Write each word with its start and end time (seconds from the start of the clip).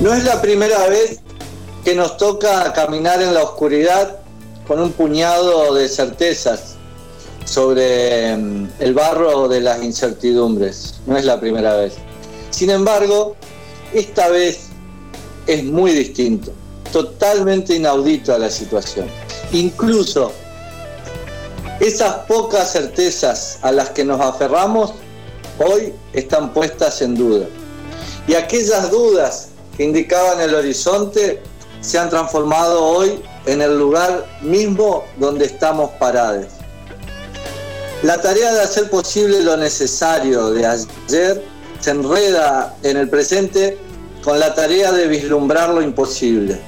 No 0.00 0.12
es 0.12 0.24
la 0.24 0.42
primera 0.42 0.86
vez 0.88 1.20
que 1.82 1.94
nos 1.94 2.18
toca 2.18 2.70
caminar 2.74 3.22
en 3.22 3.32
la 3.32 3.42
oscuridad 3.42 4.18
con 4.68 4.78
un 4.78 4.92
puñado 4.92 5.72
de 5.72 5.88
certezas 5.88 6.74
sobre 7.46 8.36
mm, 8.36 8.68
el 8.80 8.92
barro 8.92 9.48
de 9.48 9.62
las 9.62 9.82
incertidumbres. 9.82 10.96
No 11.06 11.16
es 11.16 11.24
la 11.24 11.40
primera 11.40 11.76
vez. 11.76 11.94
Sin 12.50 12.68
embargo, 12.68 13.36
esta 13.94 14.28
vez 14.28 14.66
es 15.46 15.64
muy 15.64 15.92
distinto, 15.92 16.52
totalmente 16.92 17.74
inaudito 17.74 18.34
a 18.34 18.38
la 18.38 18.50
situación. 18.50 19.08
Incluso 19.52 20.30
esas 21.80 22.16
pocas 22.26 22.72
certezas 22.72 23.60
a 23.62 23.72
las 23.72 23.90
que 23.90 24.04
nos 24.04 24.20
aferramos 24.20 24.92
hoy 25.58 25.94
están 26.12 26.52
puestas 26.52 27.00
en 27.00 27.14
duda. 27.14 27.46
Y 28.28 28.34
aquellas 28.34 28.90
dudas 28.90 29.50
que 29.76 29.84
indicaban 29.84 30.40
el 30.40 30.54
horizonte 30.54 31.42
se 31.80 31.98
han 31.98 32.10
transformado 32.10 32.82
hoy 32.82 33.20
en 33.46 33.60
el 33.62 33.78
lugar 33.78 34.26
mismo 34.42 35.04
donde 35.18 35.46
estamos 35.46 35.90
parados. 36.00 36.46
La 38.02 38.20
tarea 38.20 38.52
de 38.52 38.60
hacer 38.60 38.90
posible 38.90 39.40
lo 39.42 39.56
necesario 39.56 40.50
de 40.50 40.66
ayer 40.66 41.44
se 41.80 41.90
enreda 41.90 42.76
en 42.82 42.96
el 42.96 43.08
presente 43.08 43.78
con 44.22 44.38
la 44.38 44.54
tarea 44.54 44.92
de 44.92 45.06
vislumbrar 45.06 45.70
lo 45.70 45.82
imposible. 45.82 46.58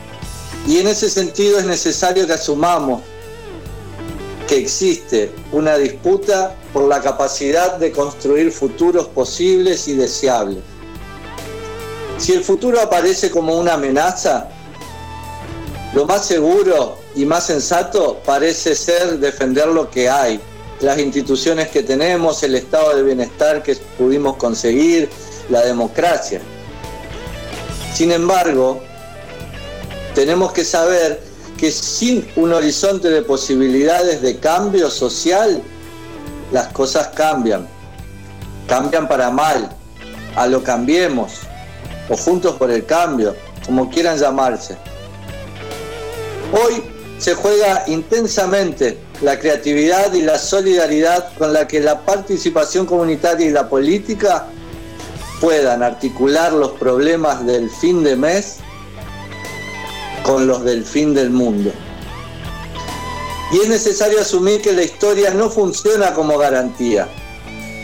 Y 0.67 0.79
en 0.79 0.89
ese 0.89 1.11
sentido 1.11 1.59
es 1.59 1.65
necesario 1.65 2.27
que 2.27 2.35
asumamos 2.35 3.03
que 4.47 4.57
existe 4.59 5.31
una 5.53 5.77
disputa 5.77 6.55
por 6.73 6.85
la 6.85 7.01
capacidad 7.01 7.77
de 7.77 7.93
construir 7.93 8.51
futuros 8.51 9.07
posibles 9.09 9.89
y 9.89 9.95
deseables. 9.95 10.63
Si 12.19 12.33
el 12.33 12.43
futuro 12.43 12.81
aparece 12.81 13.31
como 13.31 13.57
una 13.57 13.75
amenaza, 13.75 14.49
lo 15.95 16.05
más 16.05 16.27
seguro 16.27 16.99
y 17.15 17.25
más 17.25 17.47
sensato 17.47 18.21
parece 18.27 18.75
ser 18.75 19.19
defender 19.19 19.69
lo 19.69 19.89
que 19.89 20.11
hay, 20.11 20.41
las 20.81 20.99
instituciones 20.99 21.69
que 21.69 21.83
tenemos, 21.83 22.43
el 22.43 22.57
estado 22.57 22.97
de 22.97 23.03
bienestar 23.05 23.63
que 23.63 23.77
pudimos 23.97 24.37
conseguir, 24.37 25.09
la 25.49 25.63
democracia. 25.63 26.41
Sin 27.95 28.13
embargo, 28.13 28.83
tenemos 30.15 30.53
que 30.53 30.65
saber 30.65 31.23
que 31.57 31.71
sin 31.71 32.29
un 32.37 32.53
horizonte 32.53 33.09
de 33.09 33.23
posibilidades 33.23 34.21
de 34.23 34.39
cambio 34.39 34.91
social, 34.91 35.63
las 36.53 36.69
cosas 36.69 37.09
cambian. 37.09 37.67
Cambian 38.69 39.09
para 39.09 39.31
mal. 39.31 39.71
A 40.37 40.47
lo 40.47 40.63
cambiemos. 40.63 41.41
O 42.09 42.17
juntos 42.17 42.57
por 42.57 42.71
el 42.71 42.85
cambio, 42.87 43.37
como 43.67 43.91
quieran 43.91 44.19
llamarse. 44.19 44.77
Hoy 46.53 46.83
se 47.19 47.35
juega 47.35 47.85
intensamente 47.87 48.99
la 49.21 49.39
creatividad 49.39 50.13
y 50.15 50.23
la 50.23 50.39
solidaridad 50.39 51.31
con 51.37 51.53
la 51.53 51.67
que 51.67 51.81
la 51.81 52.01
participación 52.01 52.87
comunitaria 52.87 53.47
y 53.47 53.51
la 53.51 53.69
política 53.69 54.47
puedan 55.41 55.83
articular 55.83 56.53
los 56.53 56.73
problemas 56.73 57.45
del 57.45 57.71
fin 57.71 58.03
de 58.03 58.17
mes 58.17 58.57
con 60.23 60.47
los 60.47 60.65
del 60.65 60.85
fin 60.85 61.15
del 61.15 61.31
mundo. 61.31 61.73
Y 63.53 63.61
es 63.61 63.69
necesario 63.69 64.21
asumir 64.21 64.61
que 64.61 64.73
la 64.73 64.83
historia 64.83 65.33
no 65.33 65.49
funciona 65.49 66.13
como 66.13 66.37
garantía. 66.37 67.09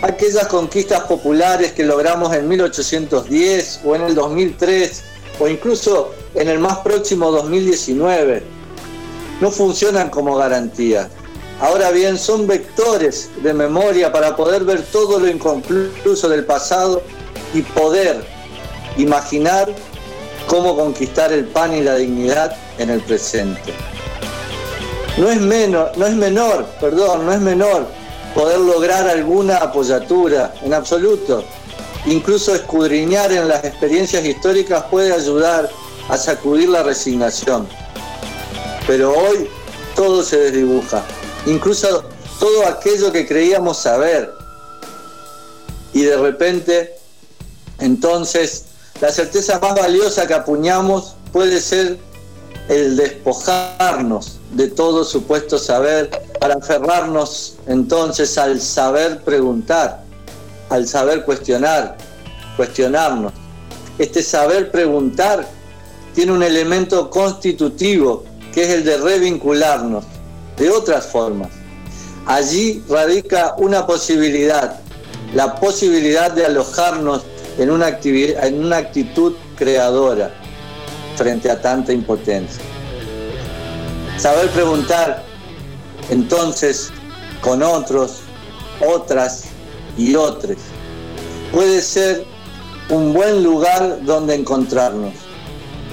Aquellas 0.05 0.49
conquistas 0.49 1.05
populares 1.05 1.73
que 1.73 1.83
logramos 1.83 2.35
en 2.35 2.47
1810 2.47 3.81
o 3.87 3.97
en 3.97 4.03
el 4.03 4.15
2003 4.15 5.03
o 5.41 5.49
incluso 5.49 6.13
en 6.35 6.49
el 6.49 6.59
más 6.59 6.77
próximo 6.81 7.31
2019 7.31 8.43
no 9.41 9.51
funcionan 9.51 10.11
como 10.11 10.37
garantía. 10.37 11.09
Ahora 11.59 11.91
bien, 11.91 12.19
son 12.19 12.47
vectores 12.47 13.31
de 13.43 13.55
memoria 13.55 14.13
para 14.13 14.37
poder 14.37 14.65
ver 14.65 14.83
todo 14.83 15.19
lo 15.19 15.27
inconcluso 15.27 16.29
del 16.29 16.45
pasado 16.45 17.01
y 17.55 17.63
poder 17.63 18.27
imaginar 18.99 19.73
cómo 20.47 20.77
conquistar 20.77 21.33
el 21.33 21.47
pan 21.47 21.75
y 21.75 21.81
la 21.81 21.95
dignidad 21.95 22.55
en 22.77 22.91
el 22.91 23.01
presente. 23.01 23.73
No 25.17 25.31
es, 25.31 25.41
menos, 25.41 25.97
no 25.97 26.07
es 26.07 26.15
menor, 26.15 26.67
perdón, 26.79 27.25
no 27.25 27.33
es 27.33 27.41
menor 27.41 28.04
poder 28.35 28.59
lograr 28.59 29.09
alguna 29.09 29.59
apoyatura 29.59 30.55
en 30.63 30.75
absoluto. 30.75 31.45
Incluso 32.07 32.55
escudriñar 32.55 33.33
en 33.33 33.49
las 33.49 33.65
experiencias 33.65 34.25
históricas 34.25 34.85
puede 34.91 35.13
ayudar 35.13 35.71
a 36.09 36.19
sacudir 36.19 36.69
la 36.69 36.83
resignación. 36.83 37.67
Pero 38.87 39.17
hoy 39.17 39.49
todo 39.95 40.23
se 40.23 40.39
desdibuja, 40.39 41.03
incluso 41.47 42.05
todo 42.39 42.67
aquello 42.67 43.11
que 43.11 43.27
creíamos 43.27 43.79
saber. 43.79 44.31
Y 45.95 46.03
de 46.03 46.17
repente, 46.17 46.95
entonces, 47.79 48.65
la 49.01 49.11
certeza 49.11 49.59
más 49.61 49.75
valiosa 49.75 50.27
que 50.27 50.35
apuñamos 50.35 51.15
puede 51.33 51.61
ser 51.61 51.99
el 52.69 52.97
despojarnos 52.97 54.41
de 54.55 54.69
todo 54.69 55.05
supuesto 55.05 55.59
saber 55.59 56.11
para 56.41 56.55
aferrarnos 56.55 57.57
entonces 57.67 58.39
al 58.39 58.61
saber 58.61 59.23
preguntar, 59.23 60.05
al 60.71 60.87
saber 60.87 61.25
cuestionar, 61.25 61.97
cuestionarnos. 62.57 63.33
Este 63.99 64.23
saber 64.23 64.71
preguntar 64.71 65.47
tiene 66.15 66.33
un 66.33 66.43
elemento 66.43 67.11
constitutivo 67.11 68.25
que 68.53 68.63
es 68.63 68.71
el 68.71 68.85
de 68.85 68.97
revincularnos 68.97 70.05
de 70.57 70.71
otras 70.71 71.07
formas. 71.07 71.49
Allí 72.27 72.83
radica 72.89 73.55
una 73.59 73.87
posibilidad, 73.87 74.81
la 75.35 75.57
posibilidad 75.57 76.31
de 76.31 76.47
alojarnos 76.47 77.23
en 77.59 77.71
una, 77.71 77.99
en 78.03 78.65
una 78.65 78.77
actitud 78.79 79.35
creadora 79.57 80.31
frente 81.17 81.51
a 81.51 81.61
tanta 81.61 81.93
impotencia. 81.93 82.74
Saber 84.19 84.49
preguntar 84.51 85.25
entonces 86.11 86.91
con 87.41 87.63
otros, 87.63 88.21
otras 88.81 89.45
y 89.97 90.15
otros 90.15 90.57
puede 91.53 91.83
ser 91.83 92.25
un 92.89 93.13
buen 93.13 93.43
lugar 93.43 93.99
donde 94.03 94.35
encontrarnos, 94.35 95.15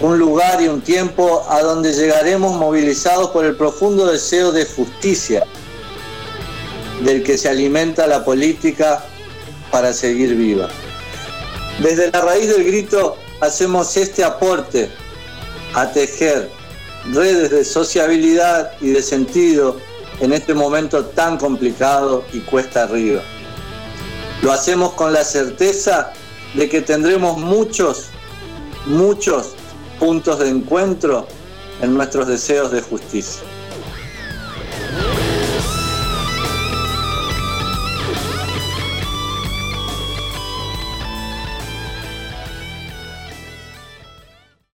un 0.01 0.17
lugar 0.17 0.61
y 0.61 0.67
un 0.67 0.81
tiempo 0.81 1.45
a 1.49 1.61
donde 1.61 1.93
llegaremos 1.93 2.57
movilizados 2.57 3.29
por 3.29 3.45
el 3.45 3.55
profundo 3.55 4.07
deseo 4.07 4.51
de 4.51 4.65
justicia 4.65 5.45
del 7.03 7.23
que 7.23 7.37
se 7.37 7.49
alimenta 7.49 8.07
la 8.07 8.25
política 8.25 9.03
para 9.71 9.93
seguir 9.93 10.35
viva. 10.35 10.67
Desde 11.79 12.11
la 12.11 12.21
raíz 12.21 12.49
del 12.49 12.63
grito 12.63 13.17
hacemos 13.39 13.95
este 13.97 14.23
aporte 14.23 14.89
a 15.73 15.91
tejer 15.91 16.51
redes 17.11 17.51
de 17.51 17.65
sociabilidad 17.65 18.71
y 18.79 18.91
de 18.91 19.01
sentido 19.01 19.77
en 20.19 20.33
este 20.33 20.53
momento 20.53 21.05
tan 21.05 21.37
complicado 21.37 22.23
y 22.31 22.39
cuesta 22.41 22.83
arriba. 22.83 23.21
Lo 24.41 24.51
hacemos 24.51 24.93
con 24.93 25.13
la 25.13 25.23
certeza 25.23 26.13
de 26.53 26.69
que 26.69 26.81
tendremos 26.81 27.37
muchos, 27.37 28.07
muchos 28.85 29.51
puntos 29.99 30.39
de 30.39 30.49
encuentro 30.49 31.27
en 31.81 31.93
nuestros 31.93 32.27
deseos 32.27 32.71
de 32.71 32.81
justicia. 32.81 33.41